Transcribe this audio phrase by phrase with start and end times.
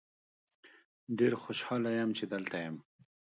[1.17, 2.75] ډیر خوشحال یم چې دلته یم.